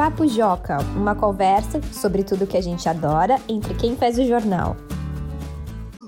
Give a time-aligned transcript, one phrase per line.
[0.00, 4.74] Papo Joca, uma conversa sobre tudo que a gente adora entre quem faz o jornal.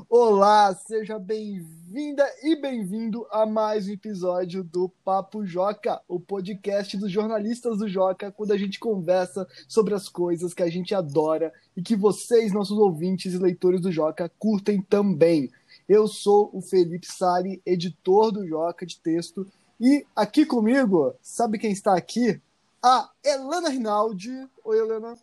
[0.09, 7.13] Olá, seja bem-vinda e bem-vindo a mais um episódio do Papo Joca, o podcast dos
[7.13, 11.83] jornalistas do Joca, quando a gente conversa sobre as coisas que a gente adora e
[11.83, 15.51] que vocês, nossos ouvintes e leitores do Joca, curtem também.
[15.87, 19.47] Eu sou o Felipe Sali, editor do Joca de texto,
[19.79, 22.41] e aqui comigo, sabe quem está aqui?
[22.85, 24.49] A Helena Rinaldi.
[24.65, 25.17] Oi, Helena.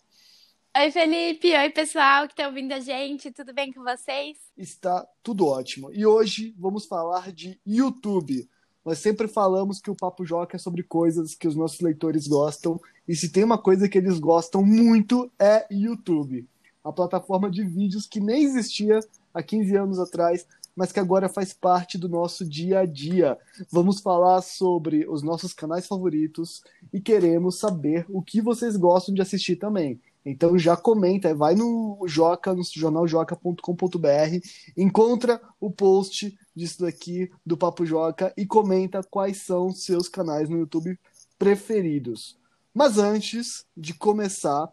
[0.78, 1.54] Oi, Felipe.
[1.54, 3.34] Oi, pessoal que está ouvindo a gente.
[3.34, 4.38] Tudo bem com vocês?
[4.58, 5.92] Está tudo ótimo.
[5.92, 8.50] E hoje vamos falar de YouTube.
[8.86, 12.80] Nós sempre falamos que o Papo Joca é sobre coisas que os nossos leitores gostam.
[13.06, 16.48] E se tem uma coisa que eles gostam muito é YouTube.
[16.82, 19.02] A plataforma de vídeos que nem existia
[19.34, 20.48] há 15 anos atrás,
[20.80, 23.38] mas que agora faz parte do nosso dia a dia.
[23.70, 29.22] Vamos falar sobre os nossos canais favoritos e queremos saber o que vocês gostam de
[29.22, 30.00] assistir também.
[30.26, 37.86] Então já comenta, vai no Joca, no jornaljoca.com.br, encontra o post disso daqui do Papo
[37.86, 40.98] Joca e comenta quais são seus canais no YouTube
[41.38, 42.38] preferidos.
[42.74, 44.72] Mas antes de começar,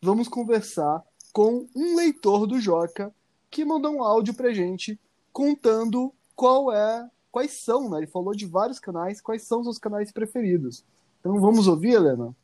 [0.00, 3.12] vamos conversar com um leitor do Joca
[3.50, 4.96] que mandou um áudio pra gente
[5.32, 7.98] contando qual é, quais são, né?
[7.98, 10.84] Ele falou de vários canais, quais são os seus canais preferidos.
[11.20, 12.34] Então vamos ouvir, Helena?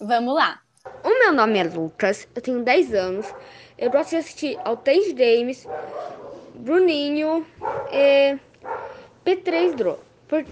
[0.00, 0.60] Vamos lá.
[1.04, 3.34] O meu nome é Lucas, eu tenho 10 anos.
[3.76, 5.66] Eu gosto de assistir Altair Games,
[6.54, 7.46] Bruninho
[7.92, 8.38] e
[9.24, 9.98] P3 Draw.
[10.26, 10.44] Por,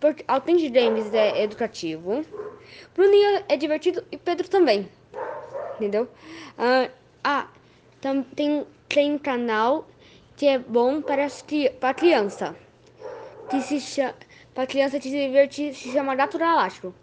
[0.00, 2.24] por, Games é educativo,
[2.94, 4.88] Bruninho é divertido e Pedro também.
[5.76, 6.08] Entendeu?
[6.56, 6.88] Ah,
[7.22, 7.48] ah
[8.00, 9.86] tam, tem, tem um canal
[10.36, 11.44] que é bom para, as,
[11.78, 12.56] para criança.
[13.50, 14.14] Que se chama,
[14.54, 16.94] para criança se divertir, se chama Gato Galáctico.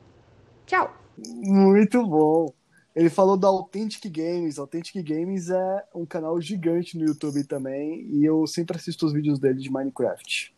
[0.66, 0.94] Tchau.
[1.17, 2.53] Muito bom.
[2.95, 4.57] Ele falou da Authentic Games.
[4.57, 8.06] Authentic Games é um canal gigante no YouTube também.
[8.12, 10.53] E eu sempre assisto os vídeos dele de Minecraft.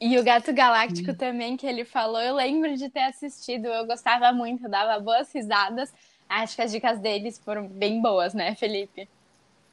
[0.00, 1.14] E o Gato Galáctico hum.
[1.14, 3.66] também, que ele falou, eu lembro de ter assistido.
[3.66, 5.92] Eu gostava muito, dava boas risadas.
[6.28, 9.08] Acho que as dicas deles foram bem boas, né, Felipe?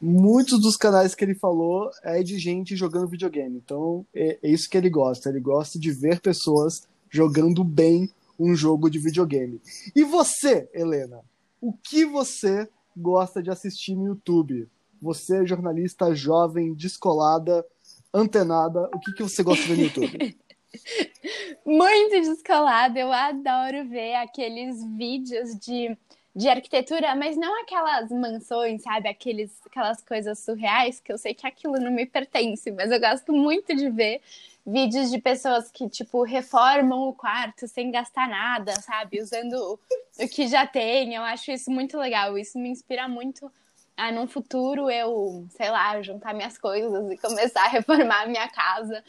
[0.06, 3.58] Muitos dos canais que ele falou é de gente jogando videogame.
[3.58, 5.30] Então é, é, isso que ele gosta.
[5.30, 9.62] Ele gosta de ver pessoas jogando bem um jogo de videogame.
[9.96, 11.22] E você, Helena?
[11.60, 14.70] O que você gosta de assistir no YouTube?
[15.02, 17.66] Você, é jornalista jovem, descolada,
[18.14, 20.38] antenada, o que, que você gosta de ver no YouTube?
[21.66, 25.98] Muito descolada, eu adoro ver aqueles vídeos de
[26.36, 29.08] de arquitetura, mas não aquelas mansões, sabe?
[29.08, 33.32] Aqueles, aquelas coisas surreais, que eu sei que aquilo não me pertence, mas eu gosto
[33.32, 34.22] muito de ver
[34.66, 39.22] vídeos de pessoas que, tipo, reformam o quarto sem gastar nada, sabe?
[39.22, 39.80] Usando
[40.20, 41.16] o que já tem.
[41.16, 42.38] Eu acho isso muito legal.
[42.38, 43.50] Isso me inspira muito
[43.96, 48.50] a, num futuro, eu, sei lá, juntar minhas coisas e começar a reformar a minha
[48.50, 49.02] casa.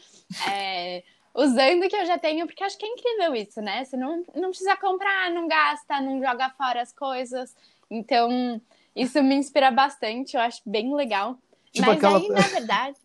[0.49, 1.03] É
[1.37, 3.85] usando o que eu já tenho, porque acho que é incrível isso, né?
[3.85, 7.55] Você não, não precisa comprar, não gasta, não joga fora as coisas.
[7.91, 8.59] Então,
[8.95, 11.37] isso me inspira bastante, eu acho bem legal.
[11.71, 12.17] Tipo Mas aquela...
[12.17, 12.97] aí, na verdade.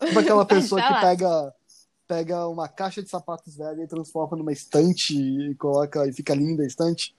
[0.00, 1.54] tipo aquela pessoa que pega,
[2.08, 6.62] pega uma caixa de sapatos velha e transforma numa estante e coloca e fica linda
[6.62, 7.14] a estante.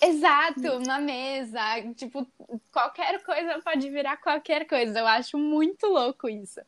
[0.00, 1.60] Exato, uma mesa,
[1.94, 2.26] tipo,
[2.72, 5.00] qualquer coisa pode virar qualquer coisa.
[5.00, 6.60] Eu acho muito louco isso.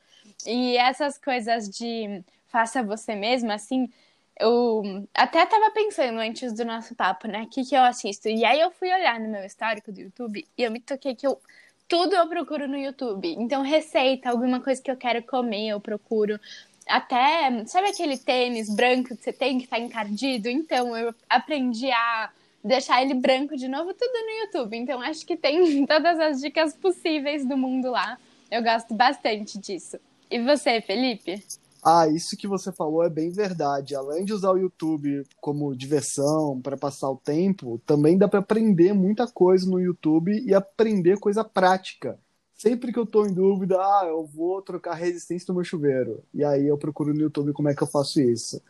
[0.44, 3.90] E essas coisas de faça você mesma, assim,
[4.38, 7.42] eu até tava pensando antes do nosso papo, né?
[7.42, 8.28] O que, que eu assisto.
[8.28, 11.26] E aí eu fui olhar no meu histórico do YouTube e eu me toquei que
[11.26, 11.40] eu.
[11.88, 13.34] Tudo eu procuro no YouTube.
[13.38, 16.40] Então, receita, alguma coisa que eu quero comer, eu procuro.
[16.88, 20.48] Até, sabe aquele tênis branco que você tem que tá encardido?
[20.48, 22.30] Então, eu aprendi a
[22.64, 24.76] deixar ele branco de novo, tudo no YouTube.
[24.76, 28.18] Então, acho que tem todas as dicas possíveis do mundo lá.
[28.50, 29.98] Eu gosto bastante disso.
[30.30, 31.42] E você, Felipe?
[31.84, 33.96] Ah, isso que você falou é bem verdade.
[33.96, 38.92] Além de usar o YouTube como diversão para passar o tempo, também dá para aprender
[38.92, 42.16] muita coisa no YouTube e aprender coisa prática.
[42.54, 46.22] Sempre que eu estou em dúvida, ah, eu vou trocar resistência do meu chuveiro.
[46.32, 48.62] E aí eu procuro no YouTube como é que eu faço isso.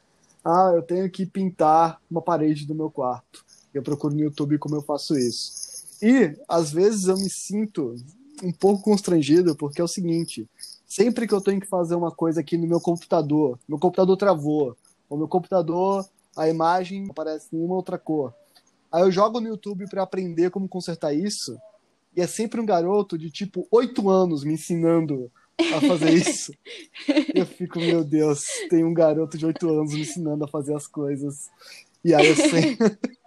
[0.43, 3.44] Ah, eu tenho que pintar uma parede do meu quarto.
[3.75, 5.53] Eu procuro no YouTube como eu faço isso.
[6.00, 7.94] E às vezes eu me sinto
[8.43, 10.49] um pouco constrangido porque é o seguinte,
[10.94, 14.77] sempre que eu tenho que fazer uma coisa aqui no meu computador, meu computador travou,
[15.09, 16.06] ou meu computador,
[16.37, 18.35] a imagem aparece em uma outra cor.
[18.93, 21.59] Aí eu jogo no YouTube para aprender como consertar isso,
[22.15, 25.33] e é sempre um garoto de tipo oito anos me ensinando
[25.75, 26.53] a fazer isso.
[27.35, 30.87] eu fico, meu Deus, tem um garoto de oito anos me ensinando a fazer as
[30.87, 31.50] coisas.
[32.05, 32.99] E aí eu sempre.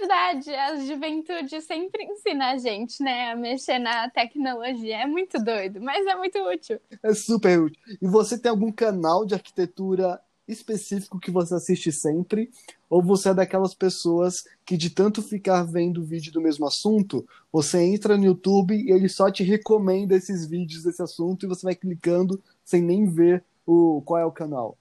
[0.00, 4.98] verdade, a juventude sempre ensina a gente, né, a mexer na tecnologia.
[4.98, 6.80] É muito doido, mas é muito útil.
[7.02, 7.82] É super útil.
[8.00, 12.50] E você tem algum canal de arquitetura específico que você assiste sempre?
[12.88, 17.80] Ou você é daquelas pessoas que, de tanto ficar vendo vídeo do mesmo assunto, você
[17.80, 21.74] entra no YouTube e ele só te recomenda esses vídeos desse assunto e você vai
[21.74, 24.76] clicando sem nem ver o, qual é o canal?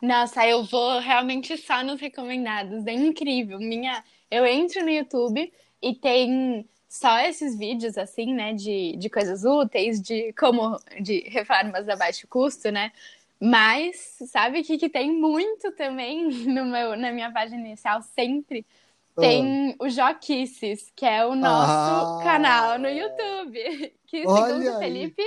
[0.00, 2.86] Nossa, eu vou realmente só nos recomendados.
[2.86, 3.58] É incrível.
[3.58, 5.52] Minha, eu entro no YouTube
[5.82, 11.88] e tem só esses vídeos assim, né, de, de coisas úteis, de como de reformas
[11.88, 12.92] a baixo custo, né?
[13.38, 18.64] Mas sabe que, que tem muito também no meu, na minha página inicial sempre
[19.18, 19.84] tem ah.
[19.84, 22.20] o Joquices, que é o nosso ah.
[22.22, 23.92] canal no YouTube.
[24.06, 25.20] Que segundo o Felipe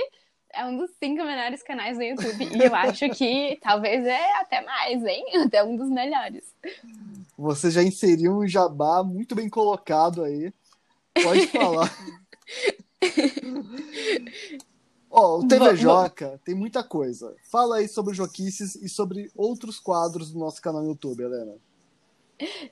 [0.52, 2.44] é um dos cinco menores canais do YouTube.
[2.44, 5.24] E eu acho que talvez é até mais, hein?
[5.46, 6.44] Até um dos melhores.
[7.38, 10.52] Você já inseriu um jabá muito bem colocado aí.
[11.22, 11.90] Pode falar.
[15.10, 17.34] Ó, oh, o TV Joca tem muita coisa.
[17.50, 21.56] Fala aí sobre Joquices e sobre outros quadros do nosso canal no YouTube, Helena.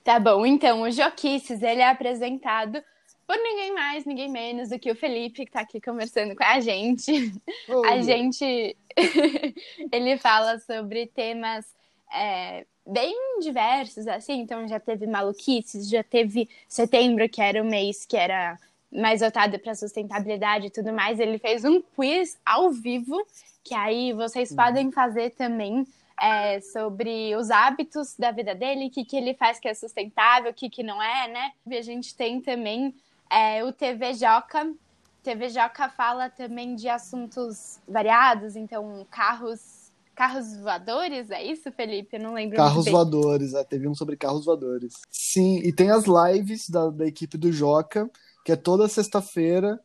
[0.03, 2.81] Tá bom, então, o Joquices, ele é apresentado
[3.29, 6.59] por ninguém mais, ninguém menos do que o Felipe, que está aqui conversando com a
[6.59, 7.31] gente.
[7.67, 8.75] Oh, a gente.
[9.91, 11.63] ele fala sobre temas
[12.11, 14.39] é, bem diversos, assim.
[14.39, 18.57] Então, já teve maluquices, já teve setembro, que era o mês que era
[18.91, 21.19] mais voltado para sustentabilidade e tudo mais.
[21.19, 23.23] Ele fez um quiz ao vivo,
[23.63, 24.57] que aí vocês uhum.
[24.57, 25.85] podem fazer também.
[26.21, 30.51] É, sobre os hábitos da vida dele, o que, que ele faz que é sustentável,
[30.51, 31.53] o que, que não é, né?
[31.65, 32.93] E a gente tem também
[33.29, 34.73] é, o TV Joca.
[35.21, 42.17] TV Joca fala também de assuntos variados, então carros carros voadores, é isso, Felipe?
[42.17, 42.57] Eu não lembro.
[42.57, 44.91] Carros voadores, é, teve um sobre carros voadores.
[45.09, 48.09] Sim, e tem as lives da, da equipe do Joca,
[48.43, 49.79] que é toda sexta-feira,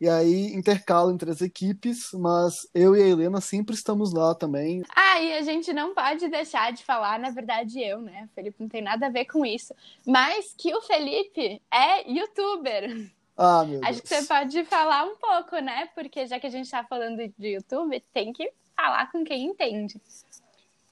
[0.00, 4.82] e aí intercala entre as equipes, mas eu e a Helena sempre estamos lá também.
[4.94, 8.28] Ah, e a gente não pode deixar de falar, na verdade eu, né?
[8.30, 9.74] O Felipe não tem nada a ver com isso,
[10.06, 13.10] mas que o Felipe é youtuber.
[13.36, 15.88] Ah, meu Acho que você pode falar um pouco, né?
[15.94, 20.00] Porque já que a gente está falando de YouTube, tem que falar com quem entende.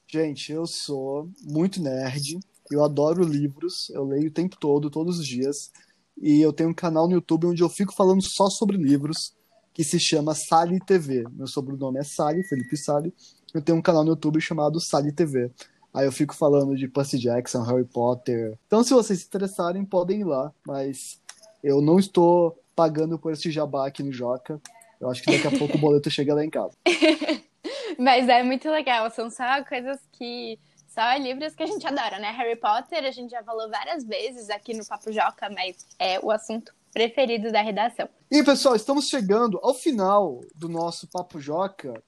[0.07, 2.39] Gente, eu sou muito nerd,
[2.71, 5.71] eu adoro livros, eu leio o tempo todo, todos os dias.
[6.19, 9.35] E eu tenho um canal no YouTube onde eu fico falando só sobre livros,
[9.73, 11.25] que se chama Sali TV.
[11.31, 13.13] Meu sobrenome é Sali, Felipe Sali.
[13.53, 15.51] Eu tenho um canal no YouTube chamado Sali TV.
[15.93, 18.57] Aí eu fico falando de Percy Jackson, Harry Potter.
[18.67, 20.51] Então, se vocês se interessarem, podem ir lá.
[20.65, 21.19] Mas
[21.63, 24.61] eu não estou pagando por esse jabá aqui no Joca.
[24.99, 26.75] Eu acho que daqui a pouco o boleto chega lá em casa.
[27.97, 29.09] Mas é muito legal.
[29.11, 30.59] São só coisas que
[30.97, 32.31] só livros que a gente adora, né?
[32.31, 36.31] Harry Potter, a gente já falou várias vezes aqui no Papo Joca, mas é o
[36.31, 38.09] assunto preferido da redação.
[38.31, 42.03] E pessoal, estamos chegando ao final do nosso Papo Joca,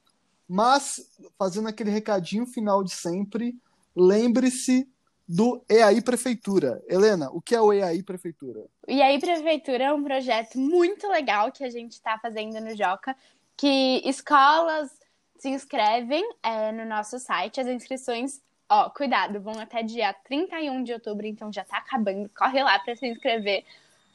[0.48, 1.08] mas
[1.38, 3.56] fazendo aquele recadinho final de sempre,
[3.96, 4.90] lembre-se
[5.28, 6.82] do EAI Prefeitura.
[6.88, 8.66] Helena, o que é o EAI Prefeitura?
[8.88, 13.16] O EAI Prefeitura é um projeto muito legal que a gente está fazendo no Joca,
[13.56, 14.90] que escolas
[15.38, 20.94] se inscrevem é, no nosso site, as inscrições Ó, cuidado, vão até dia 31 de
[20.94, 22.30] outubro, então já tá acabando.
[22.30, 23.66] Corre lá para se inscrever.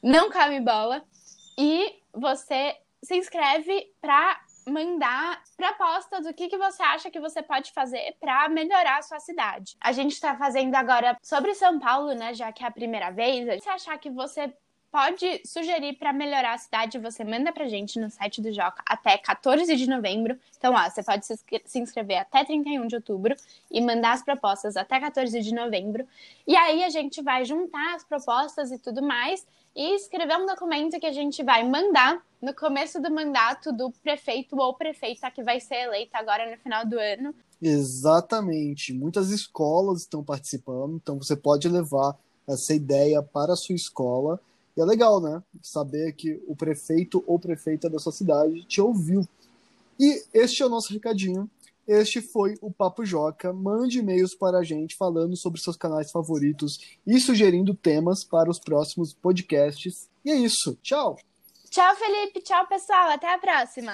[0.01, 1.03] Não come bola.
[1.57, 7.71] E você se inscreve para mandar proposta do que, que você acha que você pode
[7.71, 9.75] fazer para melhorar a sua cidade.
[9.79, 12.33] A gente está fazendo agora sobre São Paulo, né?
[12.33, 13.63] Já que é a primeira vez.
[13.63, 14.51] Se achar que você
[14.95, 19.17] pode sugerir para melhorar a cidade, você manda pra gente no site do Joca até
[19.17, 20.39] 14 de novembro.
[20.57, 23.35] Então, ó, você pode se inscrever até 31 de outubro
[23.69, 26.07] e mandar as propostas até 14 de novembro.
[26.47, 30.97] E aí a gente vai juntar as propostas e tudo mais e escrever um documento
[30.97, 35.59] que a gente vai mandar no começo do mandato do prefeito ou prefeita que vai
[35.59, 37.35] ser eleita agora no final do ano.
[37.61, 38.93] Exatamente.
[38.93, 44.39] Muitas escolas estão participando, então você pode levar essa ideia para a sua escola
[44.75, 45.41] e é legal, né?
[45.61, 49.27] Saber que o prefeito ou prefeita da sua cidade te ouviu.
[49.99, 51.49] E este é o nosso recadinho.
[51.87, 53.53] Este foi o Papo Joca.
[53.53, 58.59] Mande e-mails para a gente falando sobre seus canais favoritos e sugerindo temas para os
[58.59, 60.09] próximos podcasts.
[60.23, 60.77] E é isso.
[60.81, 61.15] Tchau!
[61.69, 62.41] Tchau, Felipe.
[62.41, 63.09] Tchau, pessoal.
[63.09, 63.93] Até a próxima.